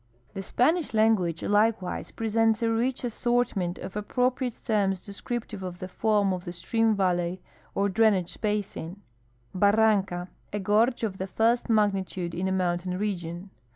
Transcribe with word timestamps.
The 0.33 0.41
Spanish 0.41 0.95
language 0.95 1.43
likewise 1.43 2.09
presents 2.09 2.63
a 2.63 2.71
rich 2.71 3.03
assortment 3.03 3.77
of 3.77 3.95
appropriate 3.95 4.59
terms 4.65 5.05
descriptive 5.05 5.61
of 5.61 5.77
the 5.77 5.87
form 5.87 6.33
of 6.33 6.43
the 6.43 6.53
stream 6.53 6.95
valley 6.95 7.39
or 7.75 7.87
drainage 7.87 8.41
basin. 8.41 9.03
Barmncn.— 9.55 10.27
.V 10.53 10.57
gorge 10.61 11.03
of 11.03 11.19
the 11.19 11.27
first 11.27 11.69
magnitude 11.69 12.33
in 12.33 12.47
a 12.47 12.51
mountain 12.51 12.97
region. 12.97 13.51